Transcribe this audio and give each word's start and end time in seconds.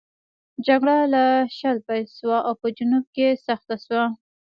جګړه 0.65 0.97
له 1.13 1.25
شله 1.57 1.79
پیل 1.87 2.05
شوه 2.17 2.37
او 2.47 2.53
په 2.61 2.67
جنوب 2.77 3.05
کې 3.15 3.27
سخته 3.47 3.75
وه. 3.93 4.05